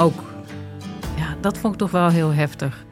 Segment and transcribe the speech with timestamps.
[0.00, 0.22] Ook.
[1.16, 2.84] Ja, dat vond ik toch wel heel heftig.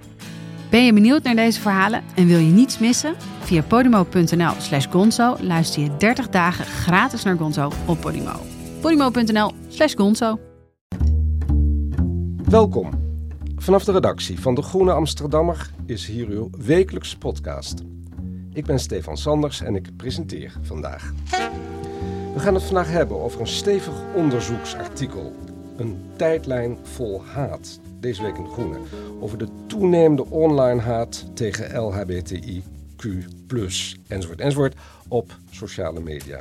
[0.71, 3.15] Ben je benieuwd naar deze verhalen en wil je niets missen?
[3.41, 8.33] Via podimo.nl slash gonzo luister je 30 dagen gratis naar Gonzo op Podimo.
[8.81, 10.39] podimo.nl slash gonzo
[12.45, 12.91] Welkom.
[13.57, 17.83] Vanaf de redactie van De Groene Amsterdammer is hier uw wekelijkse podcast.
[18.53, 21.13] Ik ben Stefan Sanders en ik presenteer vandaag.
[22.35, 25.48] We gaan het vandaag hebben over een stevig onderzoeksartikel.
[25.79, 27.81] Een tijdlijn vol haat.
[28.01, 28.79] Deze week in De Groene.
[29.21, 32.63] Over de toenemende online haat tegen LHBTIQ+,
[34.09, 34.75] enzovoort, enzovoort
[35.09, 36.41] op sociale media.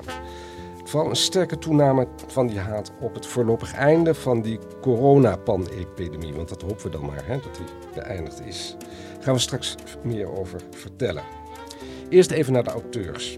[0.83, 6.33] Vooral een sterke toename van die haat op het voorlopig einde van die coronapan-epidemie.
[6.33, 8.75] Want dat hopen we dan maar, hè, dat die beëindigd is.
[9.13, 11.23] Daar gaan we straks meer over vertellen.
[12.09, 13.37] Eerst even naar de auteurs.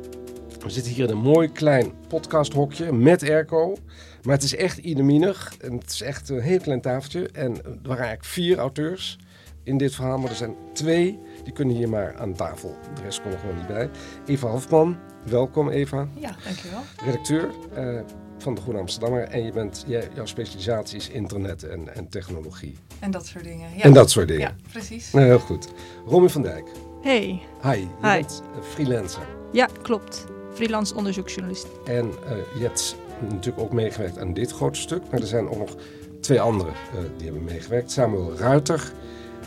[0.59, 3.75] We zitten hier in een mooi klein podcasthokje met airco.
[4.23, 5.53] Maar het is echt ideminig.
[5.61, 7.29] En het is echt een heel klein tafeltje.
[7.29, 9.17] En er waren eigenlijk vier auteurs
[9.63, 10.17] in dit verhaal.
[10.17, 12.77] Maar er zijn twee, die kunnen hier maar aan tafel.
[12.95, 13.89] De rest komt er gewoon niet bij.
[14.25, 16.07] Eva Hofman, welkom Eva.
[16.13, 16.81] Ja, dankjewel.
[17.05, 17.99] Redacteur uh,
[18.37, 19.23] van de Groene Amsterdammer.
[19.23, 22.77] En je bent, jij, jouw specialisatie is internet en, en technologie.
[22.99, 23.69] En dat soort dingen.
[23.75, 23.83] Ja.
[23.83, 24.41] En dat soort dingen.
[24.41, 25.11] Ja, precies.
[25.11, 25.67] Nou, heel goed.
[26.05, 26.67] Romy van Dijk.
[27.01, 27.41] Hey.
[27.61, 28.19] Hi, je Hi.
[28.19, 29.27] bent freelancer.
[29.51, 30.25] Ja, klopt.
[30.53, 31.67] Freelance onderzoeksjournalist.
[31.85, 32.13] En uh,
[32.57, 35.01] je hebt natuurlijk ook meegewerkt aan dit grote stuk.
[35.11, 35.75] Maar er zijn ook nog
[36.21, 37.91] twee anderen uh, die hebben meegewerkt.
[37.91, 38.91] Samuel Ruiter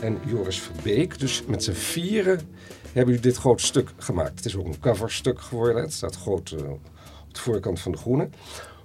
[0.01, 1.19] en Joris Verbeek.
[1.19, 2.39] Dus met z'n vieren
[2.83, 4.35] hebben jullie dit grote stuk gemaakt.
[4.35, 5.81] Het is ook een coverstuk geworden.
[5.81, 8.29] Het staat groot uh, op de voorkant van de Groene.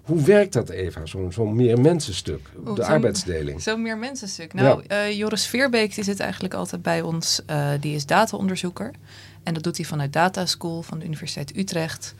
[0.02, 3.62] Hoe werkt dat, Eva, zo'n zo meer mensenstuk, de zo arbeidsdeling?
[3.62, 4.54] Zo'n meer mensenstuk.
[4.54, 5.06] Nou, ja.
[5.06, 7.42] uh, Joris Veerbeek die zit eigenlijk altijd bij ons.
[7.80, 8.90] Die is dataonderzoeker.
[9.42, 12.14] En dat doet hij vanuit Data School van de Universiteit Utrecht.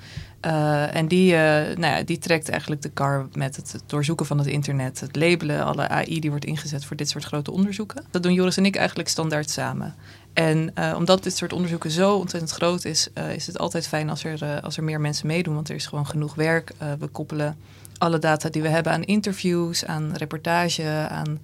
[0.47, 4.47] Uh, en die, nou ja, die trekt eigenlijk de kar met het, doorzoeken van het
[4.47, 5.01] internet.
[5.01, 8.05] Het labelen, alle AI die wordt ingezet voor dit soort grote onderzoeken.
[8.11, 9.95] Dat doen Joris en ik eigenlijk standaard samen.
[10.33, 14.25] En uh, omdat dit soort onderzoeken zo ontzettend groot is, is het altijd fijn als
[14.25, 15.55] er, als er meer mensen meedoen.
[15.55, 16.73] Want er is gewoon genoeg werk.
[16.99, 17.57] we koppelen
[17.99, 21.39] alle data die we hebben aan interviews, aan reportage, aan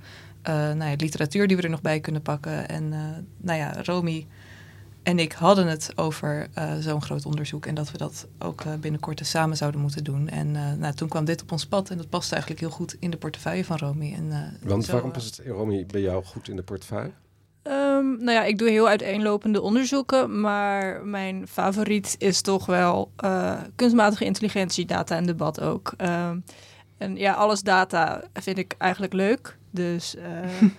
[0.76, 2.68] nou ja, literatuur die we er nog bij kunnen pakken.
[2.68, 2.88] En
[3.36, 4.26] nou ja, Romy
[5.04, 6.48] en ik hadden het over
[6.80, 10.28] zo'n groot onderzoek en dat we dat ook binnenkort samen zouden moeten doen.
[10.28, 13.10] En nou, toen kwam dit op ons pad en dat paste eigenlijk heel goed in
[13.10, 14.14] de portefeuille van Romy.
[14.14, 17.12] En, Want zo, waarom past het, Romy, bij jou goed in de portefeuille?
[17.66, 23.60] Um, nou ja, ik doe heel uiteenlopende onderzoeken, maar mijn favoriet is toch wel uh,
[23.76, 25.94] kunstmatige intelligentie, data en debat ook.
[25.98, 26.44] Um,
[26.98, 29.56] en ja, alles data vind ik eigenlijk leuk.
[29.70, 30.24] Dus uh,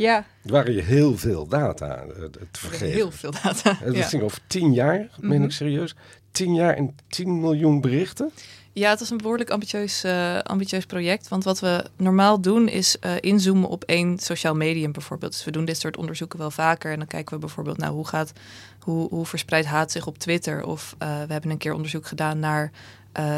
[0.00, 0.16] ja.
[0.44, 2.90] Er waren je heel veel data uh, te vergeven.
[2.90, 3.76] Heel veel data.
[3.80, 4.02] Het ja.
[4.02, 5.44] ging over tien jaar, meen mm -hmm.
[5.44, 5.94] ik serieus.
[6.30, 8.32] Tien jaar en 10 miljoen berichten.
[8.72, 11.28] Ja, het was een behoorlijk ambitieus, uh, ambitieus project.
[11.28, 15.32] Want wat we normaal doen is uh, inzoomen op één sociaal medium bijvoorbeeld.
[15.32, 16.92] Dus we doen dit soort onderzoeken wel vaker.
[16.92, 18.32] En dan kijken we bijvoorbeeld naar hoe, gaat,
[18.78, 20.64] hoe, hoe verspreidt haat zich op Twitter.
[20.64, 22.70] Of uh, we hebben een keer onderzoek gedaan naar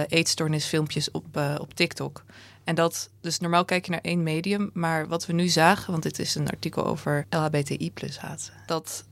[0.09, 1.25] eetstoornisfilmpjes op,
[1.59, 2.25] op TikTok.
[2.65, 4.71] En dat, dus normaal kijk je naar één medium.
[4.73, 8.53] Maar wat we nu zagen, want dit is een artikel over LHBTI plus haat.
[8.67, 9.05] Dat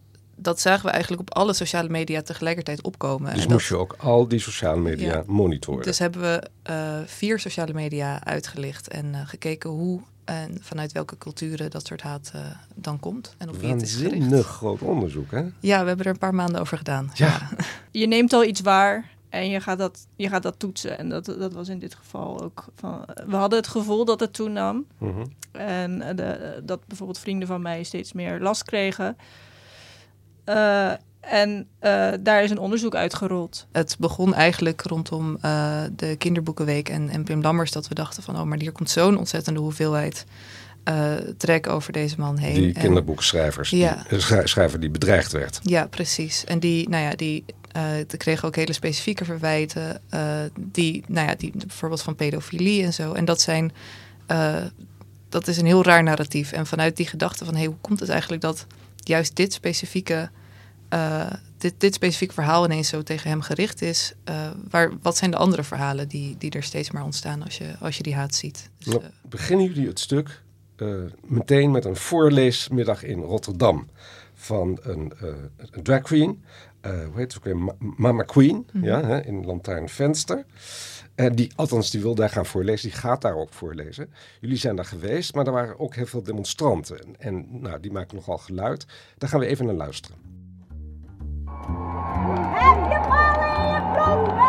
[0.43, 3.35] dat zagen we eigenlijk op alle sociale media tegelijkertijd opkomen.
[3.35, 5.83] Dus en moest je ook al die sociale media ja, monitoren?
[5.83, 11.19] Dus hebben we uh, vier sociale media uitgelicht en uh, gekeken hoe en vanuit welke
[11.19, 12.41] culturen dat soort haat uh,
[12.75, 13.35] dan komt.
[13.39, 14.13] En op wie het is gericht.
[14.13, 15.45] Waanzinnig groot onderzoek, hè?
[15.61, 17.11] Ja, we hebben er een paar maanden over gedaan.
[17.15, 17.27] Ja.
[17.27, 17.49] ja.
[17.91, 20.99] Je neemt al iets waar en je gaat dat, je gaat dat toetsen.
[20.99, 23.05] En dat, dat was in dit geval ook van...
[23.27, 24.87] We hadden het gevoel dat het toenam.
[24.99, 25.11] Mhm.
[25.11, 25.61] Mm -hmm.
[25.61, 29.17] En de, dat bijvoorbeeld vrienden van mij steeds meer last kregen...
[30.47, 33.67] Uh, en uh, daar is een onderzoek uitgerold.
[33.73, 37.73] Het begon eigenlijk rondom uh, de kinderboekenweek en, en Pim Lammers...
[37.73, 40.27] dat we dachten van, oh, maar hier komt zo'n ontzettende hoeveelheid
[40.89, 42.55] uh, trek over deze man heen.
[42.55, 44.05] Die kinderboekschrijvers, ja.
[44.09, 45.61] die, schrijver die bedreigd werd.
[45.63, 46.45] Ja, precies.
[46.45, 47.45] En die, nou ja, die
[48.17, 50.01] kregen ook hele specifieke verwijten...
[50.59, 53.13] die, nou ja, die bijvoorbeeld van pedofilie en zo.
[53.13, 53.73] En dat zijn...
[55.29, 56.53] dat is een heel raar narratief.
[56.53, 58.67] En vanuit die gedachte van, hé, hey, hoe komt het eigenlijk dat
[59.05, 60.31] juist dit specifieke,
[60.95, 64.15] uh, dit, dit specifieke verhaal ineens zo tegen hem gericht is.
[64.31, 67.75] Uh, waar, wat zijn de andere verhalen die, die er steeds maar ontstaan als je,
[67.81, 68.71] als je die haat ziet?
[68.79, 70.43] Dus, uh, beginnen jullie het stuk
[71.27, 73.89] meteen met een voorleesmiddag in Rotterdam
[74.35, 75.13] van een,
[75.71, 76.43] een drag queen.
[76.83, 77.75] Hoe heet het ook weer?
[77.97, 78.85] Mama Queen, mhm.
[78.85, 80.45] ja, hè, in Lantaarnvenster.
[81.15, 82.91] En die, althans, die wil daar gaan voorlezen.
[82.91, 84.13] Die gaat daar ook voorlezen.
[84.41, 86.99] Jullie zijn daar geweest, maar er waren ook heel veel demonstranten.
[86.99, 88.87] En, en nou, die maken nogal geluid.
[89.19, 90.17] Daar gaan we even naar luisteren.
[92.55, 94.40] Heb je ballen in je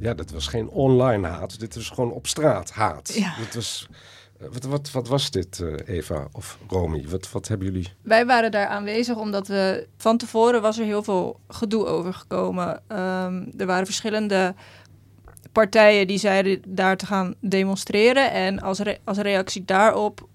[0.00, 1.60] Ja, dat was geen online haat.
[1.60, 3.14] Dit was gewoon op straat haat.
[3.14, 3.34] Ja.
[3.38, 3.88] Dit was
[4.40, 7.04] eh, wat, wat, wat, was dit, eh, Eva of Romy?
[7.08, 7.88] Wat, wat hebben jullie?
[8.02, 12.82] Wij waren daar aanwezig omdat we van tevoren was er heel veel gedoe over gekomen.
[12.86, 14.54] Ehm, er waren verschillende
[15.52, 18.32] partijen die zeiden daar te gaan demonstreren.
[18.32, 20.28] En als, als reactie daarop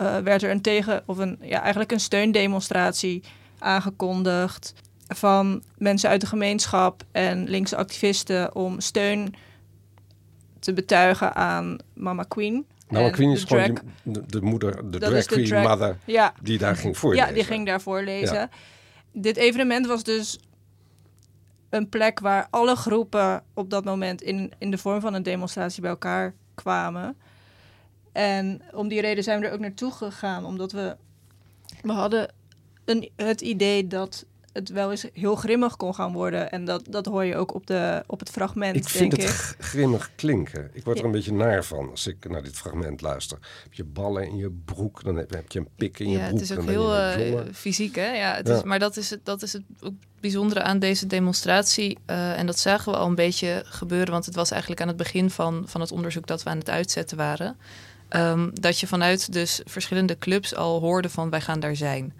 [0.00, 3.22] uh, werd er een tegen of een ja, eigenlijk een steundemonstratie
[3.58, 4.74] aangekondigd
[5.08, 9.34] van mensen uit de gemeenschap en linkse activisten om steun
[10.58, 12.66] te betuigen aan Mama Queen.
[12.88, 16.34] Nou, Queen is gewoon de, moeder, de drag queen mother, ja.
[16.42, 17.26] die daar ging voorlezen.
[17.26, 18.50] Ja, die ging daar voorlezen.
[19.12, 20.38] Dit evenement was dus
[21.70, 25.80] een plek waar alle groepen op dat moment in, in de vorm van een demonstratie
[25.80, 27.16] bij elkaar kwamen.
[28.12, 30.96] En om die reden zijn we er ook naartoe gegaan, omdat we,
[31.82, 32.32] we hadden
[32.84, 36.50] een, het idee dat het wel eens heel grimmig kon gaan worden.
[36.50, 38.76] En dat, dat hoor je ook op, de, op het fragment.
[38.76, 40.70] Ik vind het grimmig klinken.
[40.72, 43.38] Ik word er een beetje naar van als ik naar dit fragment luister.
[43.62, 46.40] Heb je ballen in je broek, dan heb, je een pik in je ja, broek.
[46.40, 48.12] Het is ook heel uh, fysiek, hè?
[48.12, 49.62] Ja, het Is, maar dat is, het, dat is het
[50.20, 51.98] bijzondere aan deze demonstratie.
[52.10, 54.96] Uh, en dat zagen we al een beetje gebeuren, want het was eigenlijk aan het
[54.96, 57.56] begin van, van het onderzoek dat we aan het uitzetten waren.
[58.16, 62.14] Um, dat je vanuit dus verschillende clubs al hoorde van wij gaan daar zijn.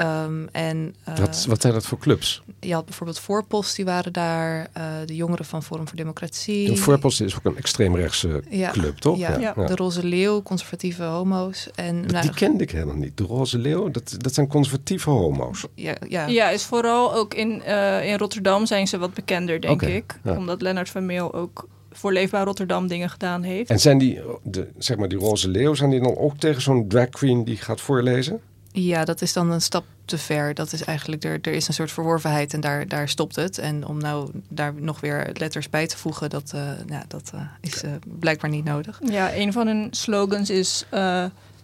[0.00, 2.42] Um, en, uh, wat, wat zijn dat voor clubs?
[2.60, 4.68] Je had bijvoorbeeld Voorpost, die waren daar.
[4.76, 6.66] Uh, de jongeren van Forum voor Democratie.
[6.66, 9.18] De Voorpost is ook een extreemrechtse ja, club, toch?
[9.18, 11.68] Ja, ja, de Roze Leeuw, conservatieve homo's.
[11.74, 13.16] En, nou, die kende ik helemaal niet.
[13.16, 15.66] De Roze Leeuw, dat, dat zijn conservatieve homo's.
[15.74, 16.26] Ja, ja.
[16.26, 20.18] ja is vooral ook in, uh, in Rotterdam zijn ze wat bekender, denk okay, ik.
[20.24, 23.70] Omdat Lennart van Meel ook voor Leefbaar Rotterdam dingen gedaan heeft.
[23.70, 26.88] En zijn die, de, zeg maar die Roze Leeuw, zijn die dan ook tegen zo'n
[26.88, 28.40] drag queen die gaat voorlezen?
[28.72, 30.54] Ja, dat is dan een stap te ver.
[30.54, 33.58] Dat is eigenlijk, er, er is een soort verworvenheid en daar, daar stopt het.
[33.58, 37.40] En om nou daar nog weer letters bij te voegen, dat, uh, ja, dat uh,
[37.60, 39.00] is uh, blijkbaar niet nodig.
[39.04, 40.84] Ja, een van hun slogans is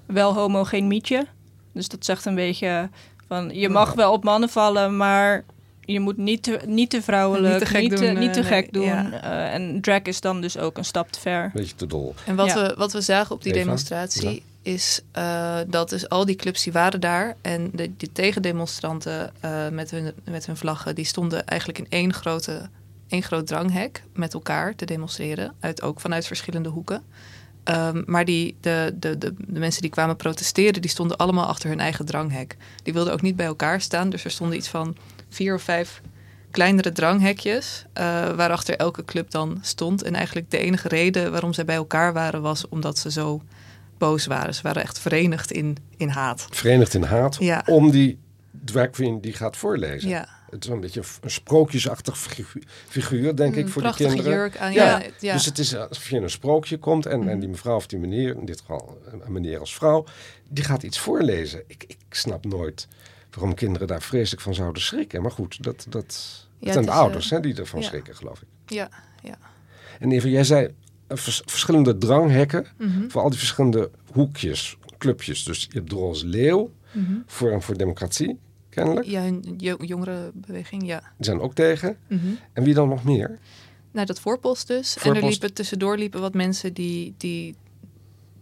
[0.07, 1.27] wel homo, geen mietje.
[1.73, 2.89] Dus dat zegt een beetje
[3.27, 5.45] van je mag wel op mannen vallen, maar
[5.81, 8.15] je moet niet te, niet te vrouwelijk, niet te gek niet doen.
[8.15, 8.85] Te, niet te gek doen.
[8.85, 9.11] Ja.
[9.51, 11.51] en drag is dan dus ook een stap te ver.
[11.55, 12.15] Beetje te dol.
[12.27, 16.37] En wat, we, wat we zagen op die demonstratie is uh, dat dus al die
[16.37, 21.05] clubs die waren daar en de, de tegendemonstranten uh, met, hun, met hun vlaggen, die
[21.05, 22.69] stonden eigenlijk in één, grote,
[23.09, 27.03] één groot dranghek met elkaar te demonstreren, uit, ook vanuit verschillende hoeken.
[27.65, 31.69] Um, maar die, de, de, de, de, mensen die kwamen protesteren, die stonden allemaal achter
[31.69, 32.57] hun eigen dranghek.
[32.83, 34.97] Die wilden ook niet bij elkaar staan, dus er stonden iets van
[35.29, 36.01] vier of vijf
[36.51, 40.03] kleinere dranghekjes, uh, waarachter elke club dan stond.
[40.03, 43.43] En eigenlijk de enige reden waarom zij bij elkaar waren, was omdat ze zo
[43.99, 44.55] boos waren.
[44.55, 46.47] Ze waren echt verenigd in, in haat.
[46.51, 47.63] Verenigd in haat ja.
[47.67, 48.19] om die
[48.51, 50.09] drag queen die gaat voorlezen.
[50.09, 50.29] Ja.
[50.51, 52.19] Het is een beetje een sprookjesachtig
[52.89, 54.33] figuur, denk ik, voor de kinderen.
[54.33, 55.03] Jurk aan, ja.
[55.21, 55.33] ja.
[55.33, 57.39] Dus het is alsof je in een sprookje komt en, en mhm.
[57.39, 60.05] die mevrouw of die meneer, in dit geval een meneer als vrouw,
[60.49, 61.63] die gaat iets voorlezen.
[61.67, 62.89] Ik, ik snap nooit
[63.31, 65.23] waarom kinderen daar vreselijk van zouden schrikken.
[65.23, 68.49] Maar goed, dat, dat, zijn de ouders uh, hè, die ervan schrikken, geloof ik.
[68.67, 68.89] Ja,
[69.23, 69.39] ja.
[69.99, 70.75] En even, jij zei
[71.09, 73.09] verschillende dranghekken mhm.
[73.09, 75.45] voor al die verschillende hoekjes, clubjes.
[75.45, 78.39] Dus je hebt Roze Leeuw, mm Forum voor Democratie,
[78.69, 79.07] kennelijk.
[79.07, 80.99] Ja, een jongere beweging, ja.
[80.99, 81.97] Die zijn ook tegen.
[82.07, 82.27] Mhm.
[82.53, 83.39] En wie dan nog meer?
[83.91, 84.97] Nou, dat voorpost dus.
[84.97, 87.57] En er liepen tussendoor liepen wat mensen die, die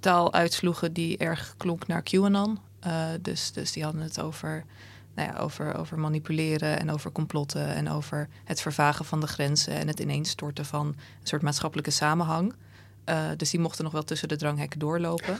[0.00, 2.58] taal uitsloegen die erg klonk naar QAnon.
[2.86, 4.64] Uh, dus, dus die hadden het over
[5.16, 9.72] nou ja, over, over manipuleren en over complotten en over het vervagen van de grenzen
[9.72, 12.54] en het ineenstorten van een soort maatschappelijke samenhang.
[13.08, 15.38] Uh, dus die mochten nog wel tussen de dranghekken doorlopen.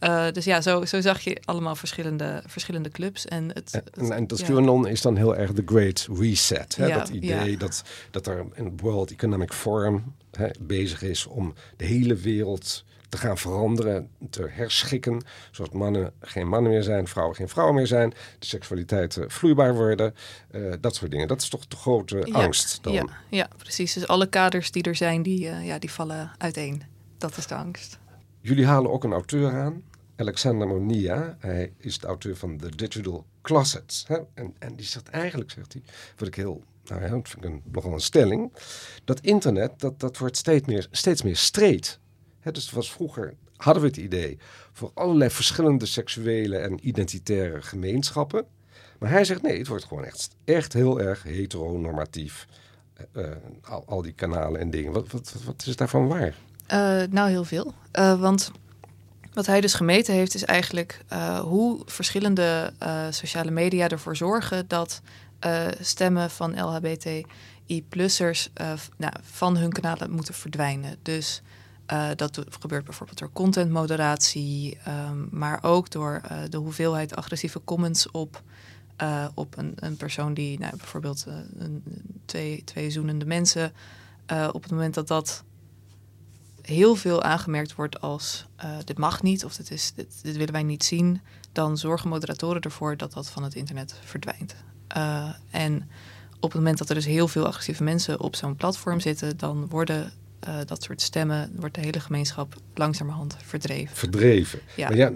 [0.00, 3.26] Uh, dus ja, zo, zo zag je allemaal verschillende, verschillende clubs.
[3.26, 6.76] En, het, en, en, dat QAnon is dan heel erg de Great Reset.
[6.76, 6.86] Hè?
[6.86, 11.84] Ja, dat idee dat, dat er een World Economic Forum hè, bezig is om de
[11.84, 15.24] hele wereld te gaan veranderen, te herschikken.
[15.50, 18.10] Zodat mannen geen mannen meer zijn, vrouwen geen vrouwen meer zijn.
[18.38, 20.14] De seksualiteit uh, vloeibaar worden.
[20.50, 21.28] Uh, dat soort dingen.
[21.28, 22.92] Dat is toch de grote ja, angst dan?
[22.92, 23.92] Ja, ja, precies.
[23.92, 26.82] Dus alle kaders die er zijn, die, uh, ja, die vallen uiteen.
[27.18, 27.98] Dat is de angst.
[28.40, 29.82] Jullie halen ook een auteur aan.
[30.16, 31.36] Alexander Monia.
[31.38, 34.04] Hij is de auteur van The Digital Closets.
[34.06, 34.18] Hè?
[34.34, 35.82] En, en die zegt eigenlijk, zegt hij,
[36.16, 38.52] wat ik heel nou ja, dat vind ik een, nogal een stelling,
[39.04, 41.98] dat internet, dat, dat wordt steeds meer, steeds meer streed.
[42.42, 44.38] Dus het was vroeger, hadden we het idee,
[44.72, 48.44] voor allerlei verschillende seksuele en identitaire gemeenschappen.
[48.98, 52.46] Maar hij zegt nee, het wordt gewoon echt, echt heel erg heteronormatief.
[53.12, 53.24] Uh,
[53.62, 54.92] al, al, die kanalen en dingen.
[54.92, 56.34] Wat, wat, wat is daarvan waar?
[56.72, 57.74] Uh, nou, heel veel.
[58.18, 58.50] Want
[59.32, 61.04] wat hij dus gemeten heeft, is eigenlijk
[61.42, 62.72] hoe verschillende
[63.10, 65.00] sociale media ervoor zorgen dat
[65.80, 68.50] stemmen van LHBTI-plussers
[68.96, 70.96] nou, van hun kanalen moeten verdwijnen.
[71.02, 71.42] Dus
[71.92, 78.42] uh, dat gebeurt bijvoorbeeld door contentmoderatie, um, maar ook door de hoeveelheid agressieve comments op,
[79.34, 81.26] op een, een, persoon die nou, bijvoorbeeld
[81.58, 81.82] een,
[82.24, 83.72] twee, twee zoenende mensen,
[84.52, 85.44] op het moment dat dat
[86.62, 88.46] heel veel aangemerkt wordt als
[88.84, 91.20] dit mag niet of dit, is, dit, dit willen wij niet zien,
[91.52, 94.54] dan zorgen moderatoren ervoor dat dat van het internet verdwijnt.
[95.50, 95.88] En
[96.40, 99.68] op het moment dat er dus heel veel agressieve mensen op zo'n platform zitten, dan
[99.68, 100.12] worden
[100.48, 103.96] uh, dat soort stemmen, wordt de hele gemeenschap langzamerhand verdreven.
[103.96, 104.60] Verdreven.
[104.76, 104.88] Ja.
[104.88, 105.12] Maar ja,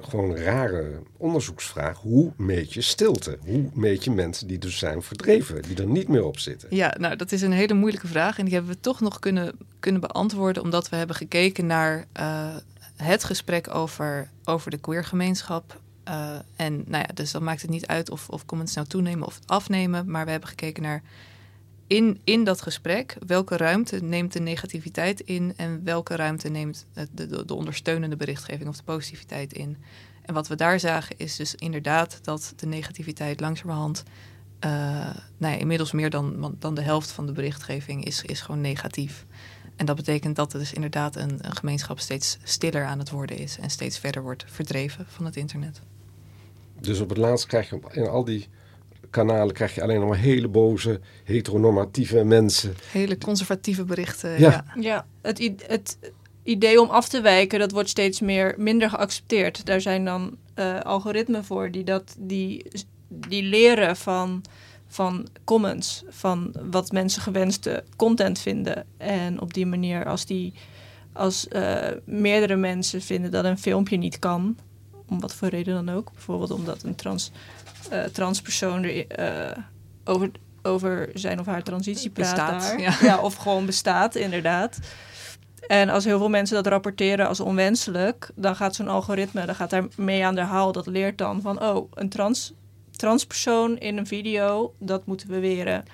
[0.00, 1.98] gewoon een rare onderzoeksvraag.
[1.98, 3.38] Hoe meet je stilte?
[3.44, 6.68] Hoe meet je mensen die dus zijn verdreven, die er niet meer op zitten?
[6.70, 8.38] Ja, nou dat is een hele moeilijke vraag.
[8.38, 12.56] En die hebben we toch nog kunnen, kunnen beantwoorden, omdat we hebben gekeken naar uh,
[12.96, 17.86] het gesprek over, over de queergemeenschap uh, en nou ja, dus dan maakt het niet
[17.86, 20.10] uit of, of comments nou toenemen of afnemen.
[20.10, 21.02] Maar we hebben gekeken naar
[21.86, 27.26] in, in dat gesprek welke ruimte neemt de negativiteit in en welke ruimte neemt de,
[27.26, 29.76] de, de ondersteunende berichtgeving of de positiviteit in.
[30.22, 34.02] En wat we daar zagen is dus inderdaad dat de negativiteit langzamerhand,
[34.64, 34.70] uh,
[35.36, 39.26] nou ja, inmiddels meer dan, dan de helft van de berichtgeving is, is gewoon negatief.
[39.76, 43.38] En dat betekent dat er dus inderdaad een, een gemeenschap steeds stiller aan het worden
[43.38, 45.80] is en steeds verder wordt verdreven van het internet.
[46.80, 48.48] Dus op het laatst krijg je in al die
[49.14, 52.74] kanalen krijg je alleen nog maar hele boze, heteronormatieve mensen.
[52.90, 54.30] Hele conservatieve berichten.
[54.30, 54.64] Ja, ja.
[54.80, 55.98] ja het, het
[56.42, 59.66] idee om af te wijken, dat wordt steeds meer, minder geaccepteerd.
[59.66, 62.66] Daar zijn dan uh, algoritmen voor die, dat, die,
[63.08, 64.44] die leren van,
[64.86, 68.86] van comments, van wat mensen gewenste content vinden.
[68.96, 70.52] En op die manier, als, die,
[71.12, 74.56] als uh, meerdere mensen vinden dat een filmpje niet kan,
[75.08, 76.12] om wat voor reden dan ook.
[76.12, 77.30] Bijvoorbeeld omdat een trans,
[77.92, 79.62] uh, transpersoon er uh,
[80.04, 80.30] over,
[80.62, 82.60] over zijn of haar transitie bestaat.
[82.60, 82.80] Daar.
[82.80, 82.96] Ja.
[83.08, 83.20] ja.
[83.20, 84.78] of gewoon bestaat, inderdaad.
[85.66, 89.70] En als heel veel mensen dat rapporteren als onwenselijk, dan gaat zo'n algoritme, dan gaat
[89.70, 90.72] daar mee aan de haal.
[90.72, 92.52] Dat leert dan van, oh, een trans,
[92.90, 95.84] transpersoon in een video, dat moeten we weren.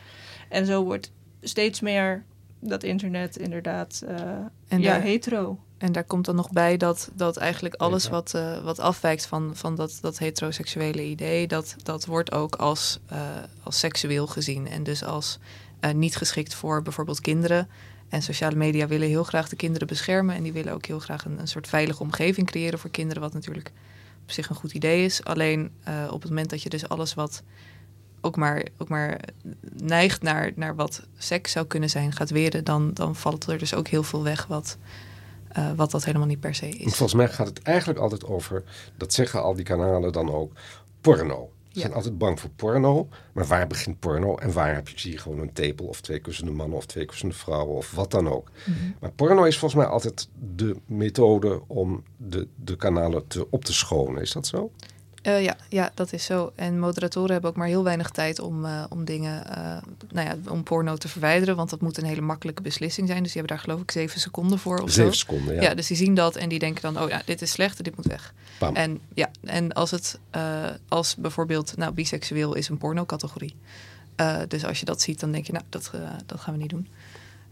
[0.49, 2.25] En zo wordt steeds meer
[2.61, 4.21] dat internet inderdaad uh,
[4.69, 5.59] en ja, hetero.
[5.81, 9.51] En daar komt dan nog bij dat, dat eigenlijk alles wat, uh, wat afwijkt van,
[9.55, 13.19] van dat, dat heteroseksuele idee, dat, dat wordt ook als, uh,
[13.63, 14.69] als seksueel gezien.
[14.69, 15.39] En dus als
[15.81, 17.69] uh, niet geschikt voor bijvoorbeeld kinderen.
[18.09, 20.35] En sociale media willen heel graag de kinderen beschermen.
[20.35, 23.33] En die willen ook heel graag een, een soort veilige omgeving creëren voor kinderen, wat
[23.33, 23.73] natuurlijk
[24.23, 25.25] op zich een goed idee is.
[25.25, 25.71] Alleen
[26.11, 27.43] op het moment dat je dus alles wat
[28.21, 29.21] ook maar, ook maar
[29.83, 33.75] neigt naar, naar wat seks zou kunnen zijn, gaat weren, dan, dan valt er dus
[33.75, 34.79] ook heel veel weg wat
[35.59, 36.95] uh, wat dat helemaal niet per se is.
[36.95, 38.63] Volgens mij gaat het eigenlijk altijd over,
[38.97, 40.53] dat zeggen al die kanalen dan ook,
[41.01, 41.51] porno.
[41.69, 45.39] Ze zijn altijd bang voor porno, maar waar begint porno en waar heb je, gewoon
[45.39, 48.51] een tepel of twee kussende mannen of twee kussende vrouwen of wat dan ook.
[48.65, 48.95] Mm -hmm.
[49.01, 53.73] Maar porno is volgens mij altijd de methode om de, de kanalen te, op te
[53.73, 54.23] schonen.
[54.23, 54.71] Is dat zo?
[55.23, 56.53] Uh, ja, ja, dat is zo.
[56.55, 59.77] En moderatoren hebben ook maar heel weinig tijd om, uh, om dingen, uh,
[60.11, 61.57] nou ja, om porno te verwijderen.
[61.57, 63.23] Want dat moet een hele makkelijke beslissing zijn.
[63.23, 64.79] Dus die hebben daar geloof ik zeven seconden voor.
[64.79, 65.19] Of zeven zo.
[65.19, 65.63] seconden, ja.
[65.63, 67.85] Ja, dus die zien dat en die denken dan, oh ja, dit is slecht en
[67.85, 68.35] dit moet weg.
[68.59, 68.77] Bam.
[68.77, 70.19] En ja, en als het,
[70.89, 73.55] als bijvoorbeeld, nou, biseksueel is een pornocategorie.
[74.49, 75.91] dus als je dat ziet, dan denk je, nou, dat,
[76.27, 76.89] dat gaan we niet doen.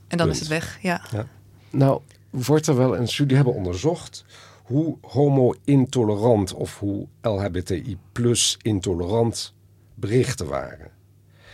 [0.08, 0.40] En dan Punt.
[0.40, 1.02] is het weg, ja.
[1.10, 1.26] ja.
[1.70, 4.24] Nou, wordt er wel, en jullie hebben onderzocht
[4.68, 9.54] hoe homo-intolerant of hoe LHBTI-plus-intolerant
[9.94, 10.90] berichten waren.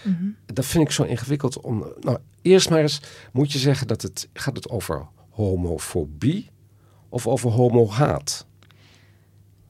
[0.02, 0.36] Mm -hmm.
[0.46, 1.92] Dat vind ik zo ingewikkeld om.
[2.00, 3.00] Nou, eerst maar eens
[3.32, 6.50] moet je zeggen dat het gaat het over homofobie
[7.08, 8.46] of over homohaat.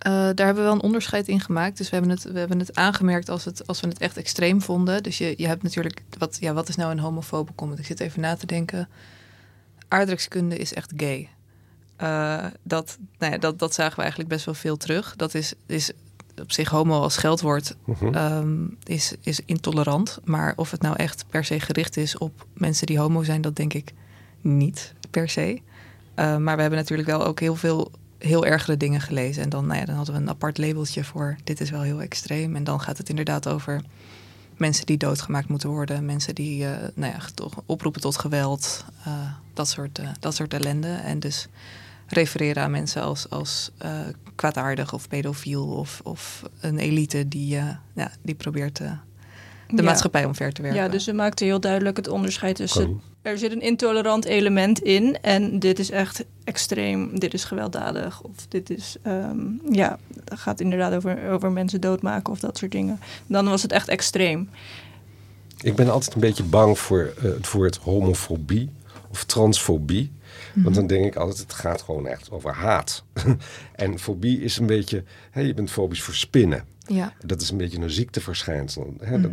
[0.07, 1.77] Uh, daar hebben we wel een onderscheid in gemaakt.
[1.77, 4.63] Dus we hebben het, we hebben het aangemerkt als, het, als we het echt extreem
[4.63, 5.03] vonden.
[5.03, 7.79] Dus je, je hebt natuurlijk, wat, ja, wat is nou een homofobe comment?
[7.79, 8.89] Ik zit even na te denken.
[9.89, 11.29] Aardrijkskunde is echt gay.
[12.03, 15.17] Uh, dat, nou ja, dat, dat zagen we eigenlijk best wel veel terug.
[15.17, 15.93] Dat is, is
[16.41, 18.15] op zich homo als scheldwoord Mhm.
[18.15, 20.19] ehm, is, is intolerant.
[20.25, 23.57] Maar of het nou echt per se gericht is op mensen die homo zijn, dat
[23.57, 23.93] denk ik
[24.41, 25.61] niet per se.
[26.17, 29.43] Uh, maar we hebben natuurlijk wel ook heel veel heel ergere dingen gelezen.
[29.43, 32.01] En dan, nou ja, dan hadden we een apart labeltje voor dit is wel heel
[32.01, 32.57] extreem.
[32.57, 33.83] En dan gaat het inderdaad over
[34.57, 36.05] mensen die doodgemaakt moeten worden.
[36.05, 38.85] Mensen die uh, nou ja, toch oproepen tot geweld.
[39.55, 40.89] Dat, soort, dat soort ellende.
[40.89, 41.49] En dus
[42.07, 43.91] refereren aan mensen als, als uh,
[44.35, 48.91] kwaadaardig of pedofiel of, of een elite die, uh, ja, die probeert uh,
[49.69, 49.83] de Ja.
[49.83, 50.83] maatschappij omver te werken.
[50.83, 53.01] Ja, dus we maakten heel duidelijk het onderscheid tussen...
[53.23, 58.23] Er zit een intolerant element in en dit is echt extreem, dit is gewelddadig.
[58.23, 59.39] Of dit is, ehm,
[59.71, 63.01] ja, het gaat inderdaad over, over mensen doodmaken of dat soort dingen.
[63.27, 64.49] Dan was het echt extreem.
[65.61, 68.71] Ik ben altijd een beetje bang voor eh, het woord homofobie
[69.11, 70.13] of transfobie.
[70.55, 73.05] Want dan denk ik altijd, het gaat gewoon echt over haat.
[73.75, 76.65] en fobie is een beetje, hè, je bent fobisch voor spinnen.
[76.87, 77.13] Ja.
[77.27, 78.95] Dat is een beetje een ziekteverschijnsel.
[78.99, 79.21] Hè?
[79.21, 79.31] dat,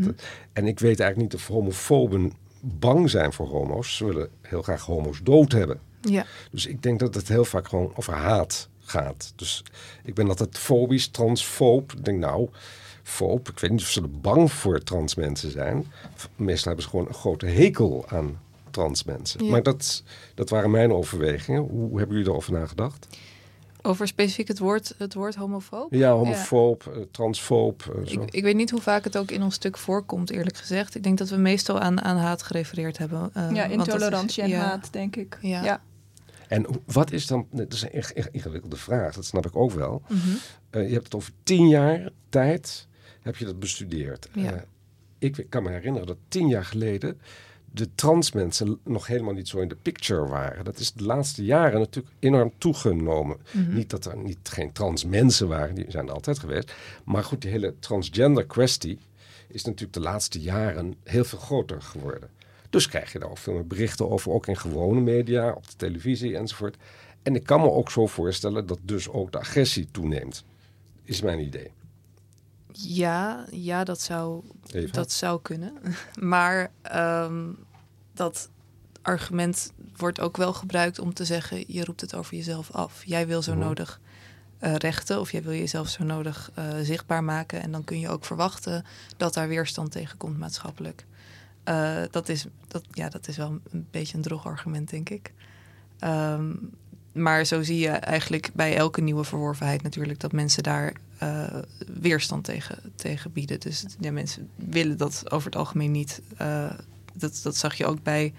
[0.54, 3.98] en ik weet eigenlijk niet of homofoben bang zijn voor homo's.
[3.98, 5.80] Ze willen heel graag homo's dood hebben.
[6.02, 6.26] Ja.
[6.52, 9.34] Dus ik denk dat het heel vaak gewoon over haat gaat.
[9.36, 9.64] Dus
[10.04, 11.94] ik ben altijd fobisch, transfoob.
[11.94, 12.50] Ik denk nou,
[13.04, 15.86] foob, ik weet niet of ze er bang voor trans mensen zijn.
[16.36, 18.40] Meestal hebben ze gewoon een grote hekel aan
[18.72, 19.44] trans mensen.
[19.46, 19.52] Ja.
[19.52, 20.04] Maar dat,
[20.36, 21.62] dat waren mijn overwegingen.
[21.62, 23.08] Hoe hebben jullie erover nagedacht?
[23.84, 25.94] Over specifiek het woord, het woord homofoob?
[25.94, 27.82] Ja, homofoob, eh, transfoob.
[27.96, 28.22] eh, zo.
[28.22, 30.96] Ik, ik weet niet hoe vaak het ook in ons stuk voorkomt, eerlijk gezegd.
[30.96, 33.30] Ik denk dat we meestal aan, aan haat gerefereerd hebben.
[33.34, 34.60] eh, ja, is- intolerantie en ja.
[34.60, 35.38] haat, denk ik.
[35.42, 35.64] Ja.
[35.64, 35.82] ja.
[36.48, 39.72] En wat is dan, dat is een echt, echt ingewikkelde vraag, dat snap ik ook
[39.72, 40.02] wel.
[40.08, 40.20] Mhm.
[40.70, 42.88] Eh, je hebt het over tien jaar tijd,
[43.22, 44.30] heb je dat bestudeerd.
[44.34, 44.52] Ja.
[44.54, 44.62] Eh,
[45.20, 47.22] ik kan me herinneren dat tien jaar geleden
[47.72, 50.66] de trans mensen nog helemaal niet zo in de picture waren.
[50.66, 53.38] Dat is de laatste jaren natuurlijk enorm toegenomen.
[53.52, 53.74] Mhm.
[53.74, 56.74] Niet dat er niet, geen trans mensen waren, die zijn er altijd geweest.
[57.04, 59.00] Maar goed, die hele transgender kwestie
[59.48, 62.30] is natuurlijk de laatste jaren heel veel groter geworden.
[62.70, 65.76] Dus krijg je daar ook veel meer berichten over, ook in gewone media, op de
[65.76, 66.78] televisie enzovoort.
[67.24, 70.44] En ik kan me ook zo voorstellen dat dus ook de agressie toeneemt.
[71.04, 71.72] Is mijn idee.
[72.74, 74.44] Ja, ja, dat zou,
[74.92, 75.74] dat zou kunnen.
[76.20, 77.50] Maar ehm,
[78.14, 78.50] dat
[79.02, 83.02] argument wordt ook wel gebruikt om te zeggen: je roept het over jezelf af.
[83.06, 83.62] Jij wil zo Mhm.
[83.62, 84.00] nodig
[84.60, 87.62] eh, rechten of jij wil jezelf zo nodig eh, zichtbaar maken.
[87.62, 88.86] En dan kun je ook verwachten
[89.18, 91.06] dat daar weerstand tegen komt maatschappelijk.
[91.64, 95.34] Eh, dat, is, dat, ja, dat is wel een beetje een droog argument, denk ik.
[96.00, 96.52] Ehm,
[97.14, 101.60] maar zo zie je eigenlijk bij elke nieuwe verworvenheid natuurlijk dat mensen daar eh,
[102.00, 103.60] weerstand tegen, tegen bieden.
[103.60, 106.22] Dus mensen willen dat over het algemeen niet.
[106.38, 106.72] Eh,
[107.14, 108.34] dat, dat zag je ook bij,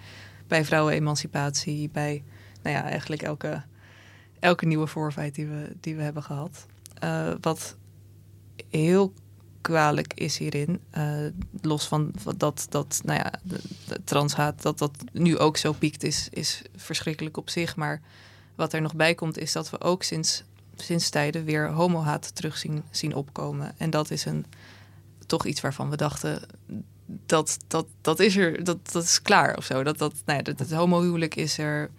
[0.47, 2.23] bij vrouwenemancipatie, bij
[2.63, 3.63] nou ja, eigenlijk elke,
[4.39, 6.67] elke nieuwe verworvenheid die we, die we hebben gehad.
[6.99, 7.77] Eh, wat
[8.71, 9.13] heel
[9.61, 10.81] kwalijk is hierin,
[11.61, 13.61] los van dat, dat nou ja, de
[14.05, 17.77] transhaat, dat dat nu ook zo piekt, is, is verschrikkelijk op zich.
[17.77, 18.01] Maar
[18.55, 20.45] wat er nog bij komt, is dat we ook sinds,
[20.77, 23.75] sinds tijden weer homohaat terug zien, zien opkomen.
[23.77, 24.47] En dat is een,
[25.27, 26.43] toch iets waarvan we dachten,
[27.27, 29.83] dat, dat, dat is er, dat, dat is klaar of zo.
[29.83, 31.91] Dat, dat, nou ja, dat, het homohuwelijk is er.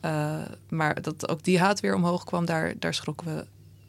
[0.00, 3.46] eh, maar dat ook die haat weer omhoog kwam, daar, daar schrokken we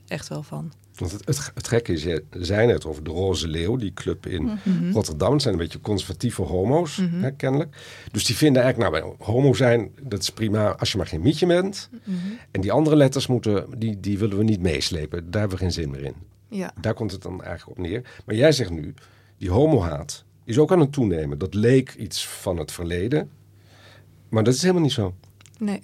[0.07, 0.71] echt wel van.
[0.95, 4.25] Want het, het, het gekke is, je zei net over de Roze Leeuw, die club
[4.25, 4.59] in
[4.91, 5.31] Rotterdam.
[5.33, 7.21] Het zijn een beetje conservatieve homo's, Mhm.
[7.21, 7.75] hè, kennelijk.
[8.11, 11.21] Dus die vinden eigenlijk, nou, bij homo zijn, dat is prima als je maar geen
[11.21, 11.89] mietje bent.
[12.03, 12.15] Mhm.
[12.51, 15.31] En die andere letters moeten, die, die willen we niet meeslepen.
[15.31, 16.15] Daar hebben we geen zin meer in.
[16.49, 16.73] Ja.
[16.81, 18.01] Daar komt het dan eigenlijk op neer.
[18.25, 18.93] Maar jij zegt nu,
[19.37, 21.37] die homohaat is ook aan het toenemen.
[21.37, 23.29] Dat leek iets van het verleden.
[24.29, 25.13] Maar dat is helemaal niet zo.
[25.59, 25.81] Nee.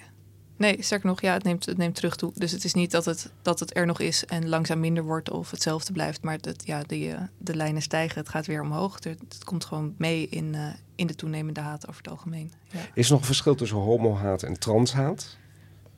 [0.59, 2.31] Nee, sterker nog, ja, het neemt, het neemt terug toe.
[2.35, 5.31] Dus het is niet dat het, dat het er nog is en langzaam minder wordt
[5.31, 6.21] of hetzelfde blijft.
[6.21, 8.93] Maar dat, ja, die, eh, de lijnen stijgen, het gaat weer omhoog.
[8.93, 12.51] Het, het komt gewoon mee in, eh, in de toenemende haat over het algemeen.
[12.71, 12.79] Ja.
[12.93, 15.37] Is er nog een verschil tussen homohaat en transhaat?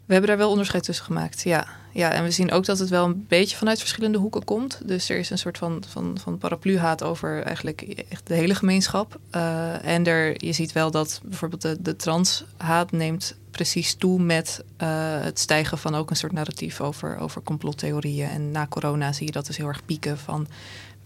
[0.05, 1.67] We hebben daar wel onderscheid tussen gemaakt, ja.
[1.93, 2.11] Ja.
[2.11, 4.81] En we zien ook dat het wel een beetje vanuit verschillende hoeken komt.
[4.85, 9.19] Dus er is een soort van, van, van paraplu-haat over eigenlijk echt de hele gemeenschap.
[9.29, 14.63] Eh, en er, je ziet wel dat bijvoorbeeld de, de trans-haat neemt precies toe met
[14.77, 14.87] eh,
[15.21, 18.29] het stijgen van ook een soort narratief over, over complottheorieën.
[18.29, 20.47] En na corona zie je dat dus heel erg pieken van...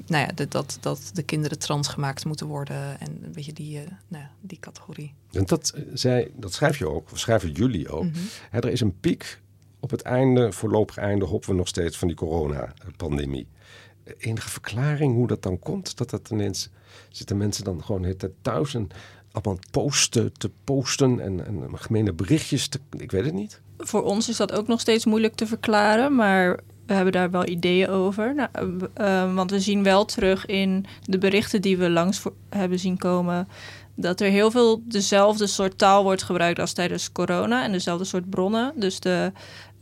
[0.07, 3.77] Nou ja, de- dat, dat de kinderen trans gemaakt moeten worden en een beetje die,
[3.77, 5.13] eh, nou ja, die categorie.
[5.31, 8.03] En dat, zij, dat schrijf je ook, of schrijven jullie ook.
[8.03, 8.17] Mhm.
[8.49, 9.41] Hè, er is een piek
[9.85, 13.47] op het einde, voorlopig einde, hopen we nog steeds van die coronapandemie.
[14.03, 15.97] Eh, Enige verklaring hoe dat dan komt?
[15.97, 16.69] Dat dat ineens
[17.09, 18.87] zitten mensen dan gewoon thuis en
[19.31, 22.67] allemaal posten, te posten en, en gemene berichtjes.
[22.67, 23.61] Te, ik weet het niet.
[23.77, 27.47] Voor ons is dat ook nog steeds moeilijk te verklaren, maar we hebben daar wel
[27.47, 28.35] ideeën over.
[28.35, 28.49] Nou,
[28.97, 33.47] uh, want we zien wel terug in de berichten die we langs hebben zien komen.
[33.95, 38.29] Dat er heel veel dezelfde soort taal wordt gebruikt als tijdens corona en dezelfde soort
[38.29, 38.73] bronnen.
[38.75, 39.31] Dus de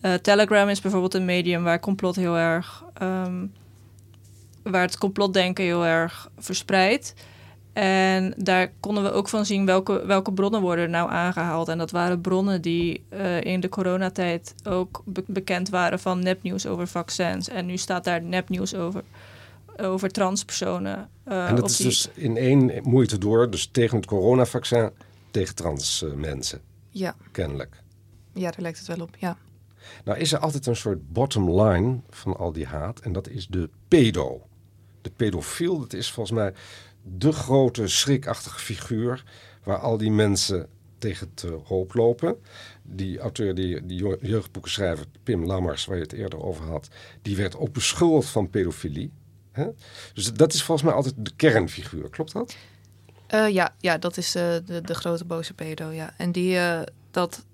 [0.05, 2.83] uh, Telegram is bijvoorbeeld een medium waar complot heel erg.
[3.01, 3.51] Um,
[4.63, 7.13] waar het complotdenken heel erg verspreidt.
[7.73, 11.67] En daar konden we ook van zien welke, welke bronnen worden nou aangehaald.
[11.67, 16.65] En dat waren bronnen die uh, in de coronatijd ook be bekend waren van nepnieuws
[16.65, 17.49] over vaccins.
[17.49, 19.03] En nu staat daar nepnieuws over,
[19.77, 21.09] over transpersonen.
[21.27, 21.85] Uh, en dat is die...
[21.85, 24.89] dus in één moeite door, dus tegen het coronavaccin,
[25.31, 26.61] tegen trans uh, mensen.
[26.89, 27.15] Ja.
[27.31, 27.81] Kennelijk.
[28.33, 29.37] Ja, daar lijkt het wel op, ja.
[30.03, 32.99] Nou is er altijd een soort bottom line van al die haat.
[32.99, 34.47] En dat is de pedo.
[35.01, 36.53] De pedofiel, dat is volgens mij
[37.01, 39.23] de grote schrikachtige figuur
[39.63, 40.67] waar al die mensen
[40.97, 42.35] tegen te hoop lopen.
[42.83, 46.87] Die auteur, die, die jeugdboekenschrijver Pim Lammers, waar je het eerder over had,
[47.21, 49.11] die werd ook beschuldigd van pedofilie.
[50.13, 52.55] Dus dat is volgens mij altijd de kernfiguur, klopt dat?
[53.33, 56.13] Uh, ja, ja, dat is uh, de, de grote boze pedo, ja.
[56.17, 57.45] En die, uh, dat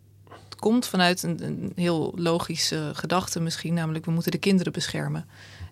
[0.59, 5.25] komt vanuit een, een heel logische gedachte misschien, namelijk we moeten de kinderen beschermen.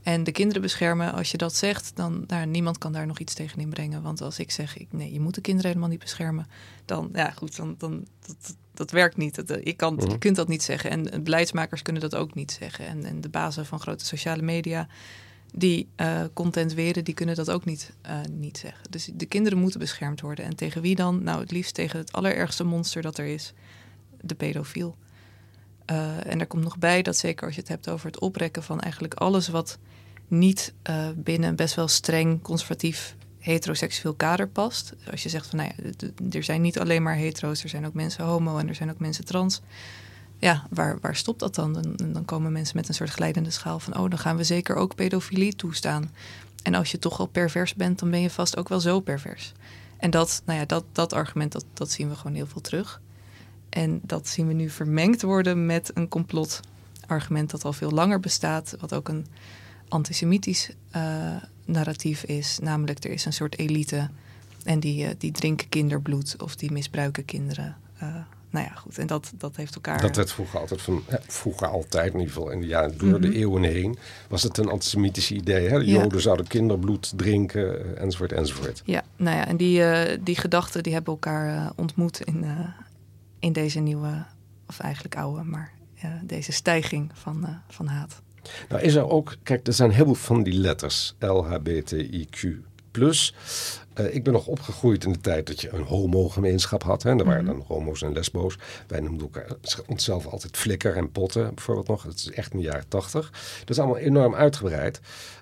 [0.03, 3.33] En de kinderen beschermen, als je dat zegt, dan nou, niemand kan daar nog iets
[3.33, 4.01] tegen inbrengen.
[4.01, 6.47] Want als ik zeg, ik, nee, je moet de kinderen helemaal niet beschermen,
[6.85, 9.47] dan, ja goed, dan, dan dat, dat werkt niet.
[9.47, 10.89] Dat, ik kan, Je kunt dat niet zeggen.
[10.89, 12.87] En beleidsmakers kunnen dat ook niet zeggen.
[12.87, 14.87] En, en de bazen van grote sociale media
[15.53, 18.91] die uh, content weren, die kunnen dat ook niet, uh, niet zeggen.
[18.91, 20.45] Dus de kinderen moeten beschermd worden.
[20.45, 21.23] En tegen wie dan?
[21.23, 23.53] Nou, het liefst tegen het allerergste monster dat er is,
[24.27, 24.97] de pedofiel.
[25.91, 28.63] Uh, en er komt nog bij dat zeker als je het hebt over het oprekken
[28.63, 29.77] van eigenlijk alles wat
[30.27, 34.93] niet uh, binnen best wel streng conservatief heteroseksueel kader past.
[35.11, 37.93] Als je zegt van nou ja, er zijn niet alleen maar hetero's, er zijn ook
[37.93, 39.61] mensen homo en er zijn ook mensen trans.
[40.37, 41.73] Ja, waar, waar stopt dat dan?
[41.73, 41.95] dan?
[42.13, 44.95] Dan komen mensen met een soort glijdende schaal van oh, dan gaan we zeker ook
[44.95, 46.11] pedofilie toestaan.
[46.63, 49.53] En als je toch al pervers bent, dan ben je vast ook wel zo pervers.
[49.97, 53.01] En dat, nou ja, dat, dat argument, dat, dat zien we gewoon heel veel terug.
[53.69, 58.75] En dat zien we nu vermengd worden met een complotargument dat al veel langer bestaat.
[58.79, 59.25] Wat ook een
[59.87, 62.59] antisemitisch uh, narratief is.
[62.61, 64.09] Namelijk, er is een soort elite
[64.63, 67.75] en die, uh, die drinken kinderbloed of die misbruiken kinderen.
[68.03, 68.15] Uh,
[68.49, 68.97] nou ja, goed.
[68.97, 70.01] En dat, dat heeft elkaar.
[70.01, 71.03] Dat werd vroeger altijd van.
[71.27, 73.21] Vroeger altijd, in ieder geval in de jaren door mm -hmm.
[73.21, 73.97] de eeuwen heen.
[74.27, 75.69] was het een antisemitisch idee.
[75.69, 75.79] Hè?
[75.79, 76.01] De ja.
[76.01, 78.81] Joden zouden kinderbloed drinken, enzovoort, enzovoort.
[78.85, 79.83] Ja, nou ja, en die,
[80.23, 82.45] die gedachten die hebben elkaar ontmoet in,
[83.39, 84.25] in deze nieuwe,
[84.67, 85.73] of eigenlijk oude, maar
[86.23, 88.21] deze stijging van, van haat.
[88.69, 91.15] Nou is er ook, kijk, er zijn heel veel van die letters.
[91.19, 92.65] LHBTIQ+.
[92.99, 97.03] Uh, ik ben nog opgegroeid in de tijd dat je een homo-gemeenschap had.
[97.03, 97.15] Hè.
[97.15, 98.57] Er waren dan homo's en lesbo's.
[98.87, 99.47] Wij noemden elkaar,
[99.87, 102.03] onszelf altijd flikker en potten, bijvoorbeeld nog.
[102.03, 103.31] Dat is echt in de jaren tachtig.
[103.59, 104.99] Dat is allemaal enorm uitgebreid.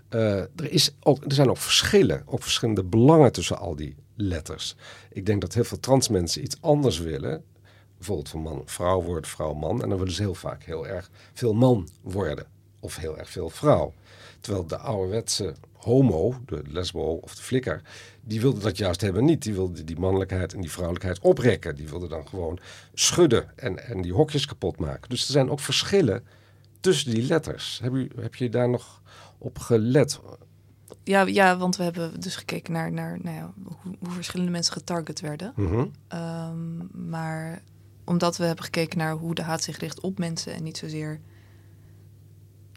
[0.10, 4.76] Uh, er, is ook, er zijn ook verschillen, ook verschillende belangen tussen al die letters.
[5.10, 7.44] Ik denk dat heel veel trans mensen iets anders willen.
[7.98, 9.84] Bijvoorbeeld van man vrouw wordt, vrouw man.
[9.84, 12.46] En dan willen ze heel vaak heel erg veel man worden
[12.80, 13.94] of heel erg veel vrouw.
[14.40, 17.82] Terwijl de ouderwetse homo, de lesbo of de flikker,
[18.22, 19.42] die wilde dat juist hebben niet.
[19.42, 21.76] Die wilde die mannelijkheid en die vrouwelijkheid oprekken.
[21.76, 22.60] Die wilde dan gewoon
[22.94, 25.10] schudden en, en die hokjes kapot maken.
[25.10, 26.24] Dus er zijn ook verschillen
[26.80, 27.80] tussen die letters.
[27.84, 29.02] Heb, u, heb je daar nog
[29.38, 30.20] op gelet?
[31.04, 34.74] Ja, ja, want we hebben dus gekeken naar, naar nou ja, hoe, hoe, verschillende mensen
[34.74, 35.54] getarget werden.
[35.56, 35.92] Mm -hmm.
[36.20, 37.62] um, maar
[38.06, 41.20] omdat we hebben gekeken naar hoe de haat zich richt op mensen en niet zozeer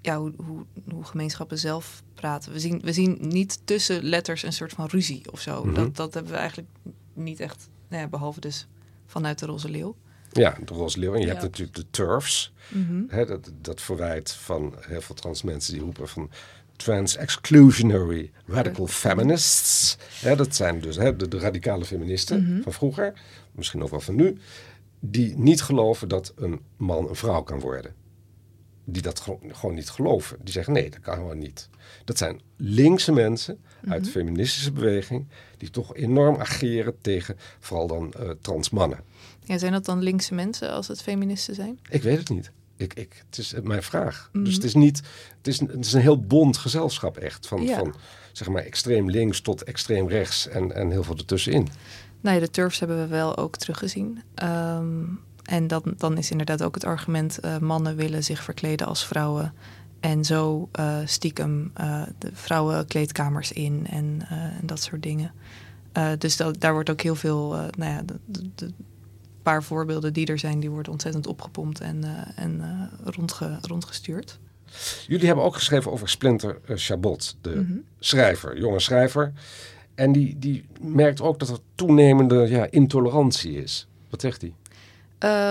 [0.01, 2.53] ja, hoe, hoe, hoe, gemeenschappen zelf praten.
[2.53, 5.59] We zien, we zien niet tussen letters een soort van ruzie of zo.
[5.59, 5.75] Mm -hmm.
[5.75, 6.69] dat, dat hebben we eigenlijk
[7.13, 8.67] niet echt, nou ja, behalve dus
[9.07, 9.97] vanuit de Roze Leeuw.
[10.33, 11.13] Ja, de Roze Leeuw.
[11.15, 11.33] En je ja.
[11.33, 12.53] hebt natuurlijk de turfs.
[12.69, 13.07] Mm -hmm.
[13.09, 16.31] hè, dat, dat verwijt van heel veel trans mensen die roepen van
[16.77, 19.97] trans-exclusionary radical feminists.
[20.21, 22.63] Hè, dat zijn dus hè, de, de, radicale feministen mm -hmm.
[22.63, 23.13] van vroeger,
[23.53, 24.39] misschien ook wel van nu,
[25.01, 27.95] die niet geloven dat een man een vrouw kan worden
[28.91, 29.21] die dat
[29.53, 30.39] gewoon niet geloven.
[30.43, 31.69] Die zeggen nee, dat kan gewoon niet.
[32.05, 33.93] Dat zijn linkse mensen mm -hmm.
[33.93, 39.01] uit de feministische beweging die toch enorm ageren tegen vooral dan uh, trans mannen.
[39.45, 41.79] Ja, zijn dat dan linkse mensen als het feministen zijn?
[41.91, 42.53] Ik weet het niet.
[42.77, 44.29] Ik, ik, het is mijn vraag.
[44.33, 44.45] Mm -hmm.
[44.45, 45.03] Dus het is niet.
[45.37, 47.47] Het is, het is een heel bond gezelschap echt.
[47.47, 47.79] Van, ja.
[47.79, 47.95] van
[48.33, 51.69] zeg maar extreem links tot extreem rechts en, en heel veel ertussenin.
[52.21, 54.23] Nou ja, de turfs hebben we wel ook teruggezien.
[54.43, 59.07] Um, en dan, dan is inderdaad ook het argument: uh, mannen willen zich verkleden als
[59.07, 59.55] vrouwen.
[60.01, 65.33] En zo uh, stiekem uh, de vrouwenkleedkamers in en, en, dat soort dingen.
[66.19, 68.73] dus dat, daar wordt ook heel veel, nou ja, de, de,
[69.43, 72.05] paar voorbeelden die er zijn, die worden ontzettend opgepompt en,
[72.37, 72.63] en
[73.05, 74.39] rondge, rondgestuurd.
[75.07, 77.79] Jullie hebben ook geschreven over Splinter Chabot, de mhm.
[77.99, 79.33] schrijver, jonge schrijver.
[79.99, 83.87] En die, die merkt ook dat er toenemende ja, intolerantie is.
[84.11, 84.53] Wat zegt hij?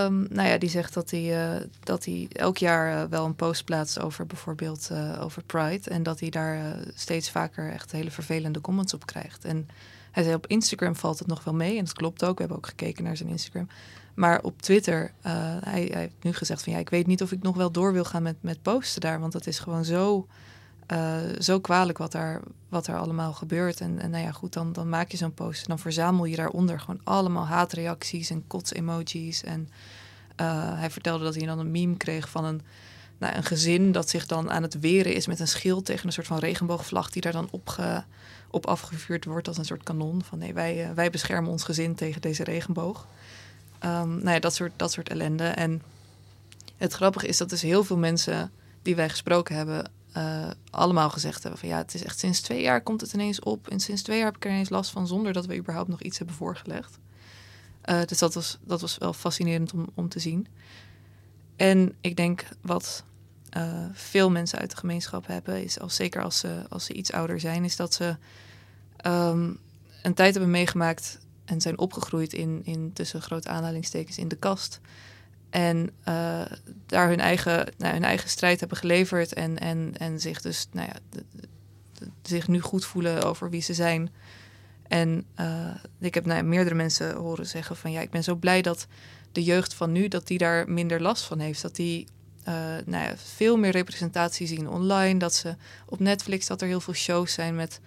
[0.05, 3.35] Um, nou ja, die zegt dat hij, uh, dat hij elk jaar uh, wel een
[3.35, 5.89] post plaatst over bijvoorbeeld uh, over Pride.
[5.89, 9.45] En dat hij daar steeds vaker echt hele vervelende comments op krijgt.
[9.45, 9.67] En
[10.11, 11.77] hij zei op Instagram valt het nog wel mee.
[11.77, 12.33] En dat klopt ook.
[12.33, 13.67] We hebben ook gekeken naar zijn Instagram.
[14.13, 17.41] Maar op Twitter, hij, hij, heeft nu gezegd van ja, ik weet niet of ik
[17.41, 19.19] nog wel door wil gaan met, met posten daar.
[19.19, 20.27] Want dat is gewoon zo
[20.91, 23.81] uh, zo kwalijk wat daar, wat er allemaal gebeurt.
[23.81, 26.79] En, en nou ja, goed, dan, dan maak je zo'n post dan verzamel je daaronder
[26.79, 29.43] gewoon allemaal haatreacties en kots-emojis.
[29.43, 29.69] En
[30.41, 32.61] uh, hij vertelde dat hij dan een meme kreeg van een,
[33.17, 36.13] nou, een gezin dat zich dan aan het weren is met een schild tegen een
[36.13, 37.75] soort van regenboogvlag die daar dan op,
[38.49, 40.23] op afgevuurd wordt als een soort kanon.
[40.23, 43.07] Van nee, wij, uh, wij beschermen ons gezin tegen deze regenboog.
[43.85, 45.47] Um, nou ja, dat soort, dat soort ellende.
[45.47, 45.81] En
[46.77, 51.41] het grappige is dat dus heel veel mensen die wij gesproken hebben uh, allemaal gezegd
[51.41, 53.67] hebben van ja, het is echt sinds twee jaar komt het ineens op.
[53.67, 56.01] En sinds twee jaar heb ik er ineens last van zonder dat we überhaupt nog
[56.01, 56.99] iets hebben voorgelegd.
[57.85, 60.47] Uh, dus dat was, dat was wel fascinerend om, om te zien.
[61.55, 63.03] En ik denk wat
[63.57, 67.11] uh, veel mensen uit de gemeenschap hebben, is als, zeker als ze, als ze iets
[67.11, 68.15] ouder zijn, is dat ze
[69.05, 69.59] um,
[70.03, 74.79] een tijd hebben meegemaakt en zijn opgegroeid in, in tussen grote aanhalingstekens in de kast.
[75.57, 76.41] En uh,
[76.85, 79.33] daar hun eigen, nou, hun eigen strijd hebben geleverd.
[79.33, 81.21] En, en, en zich dus nou ja,
[82.21, 84.09] zich nu goed voelen over wie ze zijn.
[84.87, 88.61] En uh, ik heb nou, meerdere mensen horen zeggen van ja, ik ben zo blij
[88.61, 88.87] dat
[89.31, 91.61] de jeugd van nu, dat die daar minder last van heeft.
[91.61, 92.07] Dat die
[92.47, 92.53] uh,
[92.85, 95.19] nou ja, veel meer representatie zien online.
[95.19, 97.79] Dat ze op Netflix dat er heel veel shows zijn met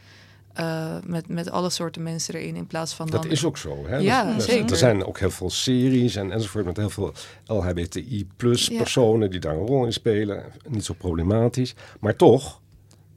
[0.61, 3.07] uh, met, met alle soorten mensen erin in plaats van.
[3.07, 3.87] Dat is ook zo.
[3.87, 3.97] Hè?
[3.97, 4.71] Ja, dat, zeker.
[4.71, 7.13] Er zijn ook heel veel series en enzovoort met heel veel
[7.47, 10.45] LHBTI plus personen die daar een rol in spelen.
[10.69, 12.61] Niet zo problematisch, maar toch.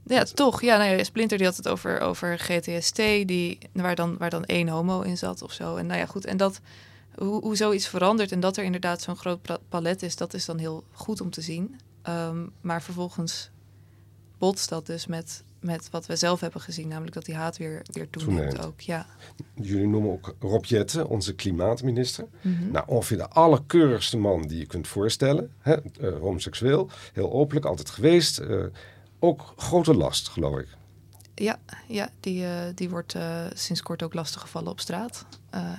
[0.06, 0.62] Ja, toch.
[0.62, 4.46] Ja, nou ja, Splinter die had het over, over GTST, die, waar, dan, waar dan
[4.46, 5.76] één homo in zat of zo.
[5.76, 6.26] En nou ja, goed.
[6.26, 6.60] En dat,
[7.15, 10.58] hoe, hoe zoiets verandert en dat er inderdaad zo'n groot palet is, dat is dan
[10.58, 11.80] heel goed om te zien.
[12.10, 13.50] Um, maar vervolgens
[14.38, 17.82] botst dat dus met met wat we zelf hebben gezien, namelijk dat die haat weer,
[17.91, 18.82] weer toeneemt, ook.
[18.82, 19.06] Ja.
[19.56, 22.28] Jullie noemen ook Rob Jetten, onze klimaatminister.
[22.41, 25.52] Mm Nou, ongeveer de allerkeurigste man die je kunt voorstellen.
[25.60, 25.76] Hè?
[26.02, 28.39] Uh, homoseksueel, heel openlijk, altijd geweest.
[28.39, 28.63] Uh,
[29.19, 30.67] ook grote last, geloof ik.
[31.36, 33.15] Ja, ja die, uh, die wordt
[33.54, 35.26] sinds kort ook lastiggevallen op straat.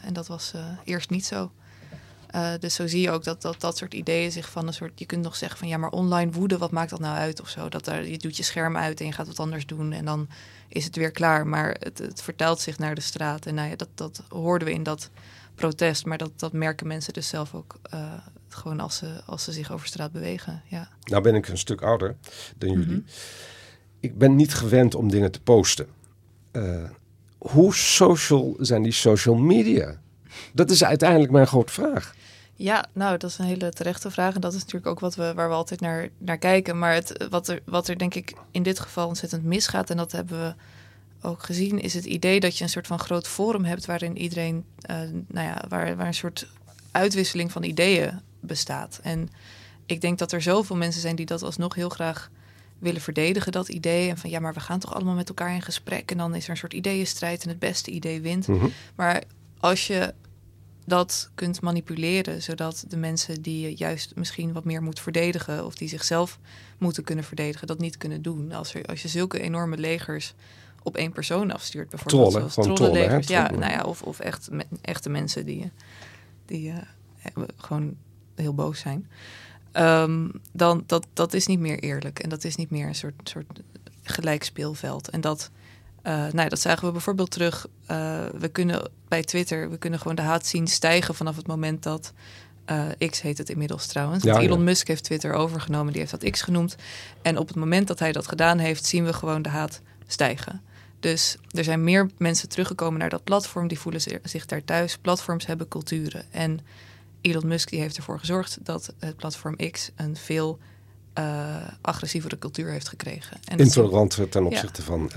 [0.03, 0.53] en dat was
[0.85, 1.51] eerst niet zo.
[2.35, 4.99] Uh, dus zo zie je ook dat, dat dat soort ideeën zich van een soort.
[4.99, 7.49] Je kunt nog zeggen van ja, maar online woede, wat maakt dat nou uit of
[7.49, 7.69] zo?
[7.69, 10.29] Dat er, je doet je scherm uit en je gaat wat anders doen en dan
[10.69, 11.47] is het weer klaar.
[11.47, 13.47] Maar het, het vertelt zich naar de straat.
[13.47, 15.11] En nou ja, dat, dat hoorden we in dat
[15.55, 16.07] protest.
[16.07, 18.13] Maar dat, dat merken mensen dus zelf ook uh,
[18.49, 20.63] gewoon als ze, als ze zich over straat bewegen.
[20.69, 20.89] Ja.
[21.05, 22.17] Nou ben ik een stuk ouder
[22.57, 22.87] dan jullie.
[22.87, 23.05] Mm -hmm.
[24.01, 25.87] Ik ben niet gewend om dingen te posten.
[26.53, 26.91] Uh,
[27.39, 30.01] hoe social zijn die social media?
[30.53, 32.15] Dat is uiteindelijk mijn grote vraag.
[32.57, 34.35] Ja, nou, dat is een hele terechte vraag.
[34.35, 36.79] En dat is natuurlijk ook wat we, waar we altijd naar, naar kijken.
[36.79, 40.13] Maar het, wat, er, wat er denk ik in dit geval ontzettend misgaat, en dat
[40.13, 40.55] hebben we
[41.29, 44.65] ook gezien, is het idee dat je een soort van groot forum hebt waarin iedereen,
[44.91, 46.47] uh, nou ja, waar, waar een soort
[46.91, 49.01] uitwisseling van ideeën bestaat.
[49.03, 49.29] En
[49.87, 52.31] ik denk dat er zoveel mensen zijn die dat alsnog heel graag
[52.79, 54.11] willen verdedigen, dat idee.
[54.11, 56.11] En van ja, maar we gaan toch allemaal met elkaar in gesprek.
[56.11, 58.49] En dan is er een soort ideeënstrijd en het beste idee wint.
[58.49, 58.73] Mm -hmm.
[58.95, 59.23] Maar
[59.59, 60.15] als je
[60.85, 65.75] dat kunt manipuleren, zodat de mensen die je juist misschien wat meer moet verdedigen of
[65.75, 66.39] die zichzelf
[66.79, 68.53] moeten kunnen verdedigen, dat niet kunnen doen.
[68.53, 70.35] Als, er, als je zulke enorme legers
[70.83, 72.31] op één persoon afstuurt, bijvoorbeeld.
[72.31, 73.29] Trollen, zoals trollenlegers.
[73.29, 75.71] Ja, nou ja, of, of echt me, echte mensen die,
[76.47, 76.77] die uh,
[77.57, 77.97] gewoon
[78.35, 79.09] heel boos zijn.
[79.73, 82.19] Um, dan dat, dat is niet meer eerlijk.
[82.19, 83.61] En dat is niet meer een soort, soort
[84.03, 85.09] gelijk speelveld.
[85.09, 85.51] En dat
[86.07, 87.67] uh, nou, dat zagen we bijvoorbeeld terug.
[87.91, 91.83] Uh, we kunnen bij Twitter, we kunnen gewoon de haat zien stijgen vanaf het moment
[91.83, 92.13] dat.
[92.71, 94.25] Uh, X heet het inmiddels trouwens.
[94.25, 94.65] Ja, Elon ja.
[94.65, 96.77] Musk heeft Twitter overgenomen, die heeft dat X genoemd.
[97.23, 100.63] En op het moment dat hij dat gedaan heeft, zien we gewoon de haat stijgen.
[101.01, 104.99] Dus er zijn meer mensen teruggekomen naar dat platform, die voelen zich daar thuis.
[104.99, 106.25] Platforms hebben culturen.
[106.31, 106.61] En
[107.21, 110.59] Elon Musk die heeft ervoor gezorgd dat het platform X een veel
[111.19, 113.37] uh, agressievere cultuur heeft gekregen.
[113.45, 114.87] En Intolerant ten opzichte ja.
[114.87, 115.11] van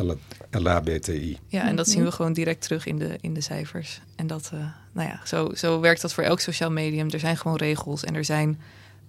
[0.51, 1.37] LHBTI.
[1.47, 4.01] Ja, en dat zien we gewoon direct terug in de, in de cijfers.
[4.15, 4.59] En dat, uh,
[4.91, 7.09] nou ja, zo, zo werkt dat voor elk sociaal medium.
[7.09, 8.59] Er zijn gewoon regels en er zijn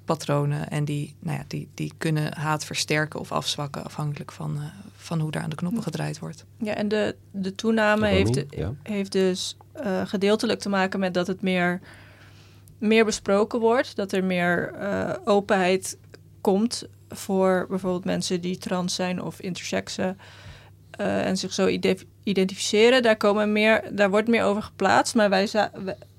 [0.04, 0.68] patronen.
[0.68, 4.62] En die, nou ja, die, die kunnen haat versterken of afzwakken afhankelijk van, uh,
[4.96, 6.44] van hoe daar aan de knoppen gedraaid wordt.
[6.56, 8.44] Ja, en de, de toename heeft,
[8.82, 11.80] heeft dus uh, gedeeltelijk te maken met dat het meer,
[12.78, 13.96] meer besproken wordt.
[13.96, 15.96] Dat er meer uh, openheid
[16.48, 20.18] komt voor bijvoorbeeld mensen die trans zijn of intersexen.
[20.90, 21.78] en zich zo
[22.22, 23.02] identificeren.
[23.02, 25.14] Daar, komen meer, daar wordt meer over geplaatst.
[25.14, 25.48] Maar wij,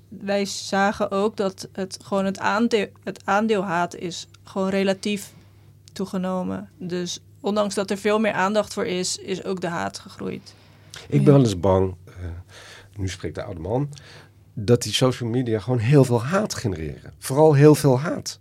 [0.08, 3.22] wij zagen ook dat het gewoon het aandeel, het
[3.62, 5.32] haat is gewoon relatief
[5.92, 6.68] toegenomen.
[6.76, 10.54] Dus ondanks dat er veel meer aandacht voor is, is ook de haat gegroeid.
[11.08, 12.14] Ik ben wel eens bang, uh,
[12.96, 13.88] nu spreekt de oude man,
[14.54, 17.12] dat die social media gewoon heel veel haat genereren.
[17.18, 18.40] Vooral heel veel haat.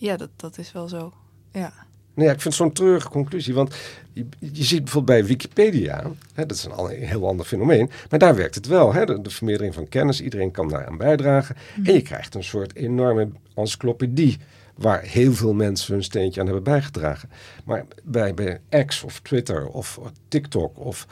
[0.00, 1.12] Ja, dat, dat is wel zo.
[1.52, 1.72] Ja.
[2.14, 3.54] Nou ja, ik vind het zo'n treurige conclusie.
[3.54, 3.74] Want
[4.12, 8.18] je, je ziet bijvoorbeeld bij Wikipedia, hè, dat is een, een, heel ander fenomeen, maar
[8.18, 8.92] daar werkt het wel.
[8.92, 11.56] Hè, de, de vermeerdering van kennis, iedereen kan daaraan bijdragen.
[11.74, 11.84] Hmm.
[11.84, 14.38] En je krijgt een soort enorme encyclopedie
[14.74, 17.30] waar heel veel mensen hun steentje aan hebben bijgedragen.
[17.64, 21.06] Maar bij, bij X of Twitter of TikTok of...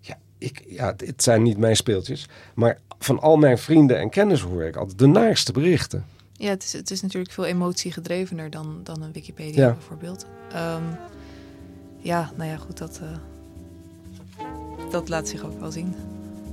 [0.00, 4.40] Ja, ik, ja, het zijn niet mijn speeltjes, maar van al mijn vrienden en kennis
[4.40, 6.04] hoor ik altijd de naarste berichten.
[6.38, 10.26] Ja, het is, het is natuurlijk veel emotiegedrevener dan, dan een Wikipedia bijvoorbeeld.
[10.54, 10.96] Um,
[11.98, 13.08] ja, nou ja, goed, dat, uh,
[14.90, 15.94] dat laat zich ook wel zien.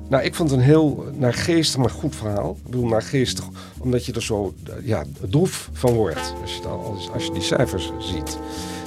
[0.10, 2.52] Nou, ik vond het een heel naargeestig, maar goed verhaal.
[2.52, 3.46] Ik bedoel naargeestig,
[3.80, 7.92] omdat je er zo ja, droef van wordt als je, als, als je die cijfers
[8.00, 8.40] ziet.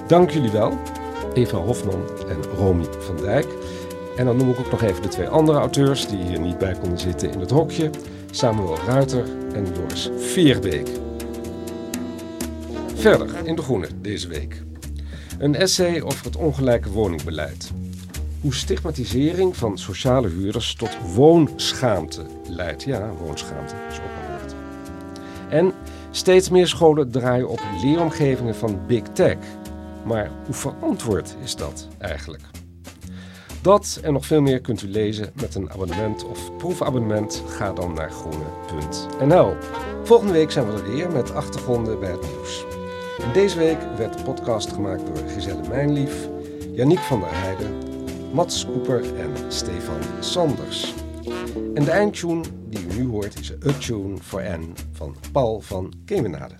[0.06, 0.78] Dank jullie wel,
[1.34, 3.46] Eva Hofman en Romy van Dijk.
[4.16, 6.74] En dan noem ik ook nog even de twee andere auteurs die hier niet bij
[6.74, 7.90] konden zitten in het hokje.
[8.30, 9.24] Samuel Ruiter
[9.58, 10.88] en Joris Veerbeek.
[12.94, 14.62] Verder in de groene deze week.
[15.38, 17.70] Een essay over het ongelijke woningbeleid.
[18.40, 22.82] Hoe stigmatisering van sociale huurders tot woonschaamte leidt.
[22.82, 24.54] Ja, woonschaamte is ook een woord.
[25.48, 25.72] En
[26.10, 29.36] steeds meer scholen draaien op leeromgevingen van big tech.
[30.04, 32.42] Maar hoe verantwoord is dat eigenlijk?
[33.68, 37.42] Dat en nog veel meer kunt u lezen met een abonnement of proefabonnement.
[37.46, 39.56] Ga dan naar groene.nl.
[40.02, 42.64] Volgende week zijn we er weer met achtergronden bij het nieuws.
[43.22, 46.28] En deze week werd de podcast gemaakt door Giselle Mijnlief,
[46.72, 47.78] Yannick van der Heijden,
[48.32, 50.94] Mats Koeper en Stefan Sanders.
[51.74, 55.92] En de eindtune die u nu hoort is A Tune for N van Paul van
[56.04, 56.54] Kemenade.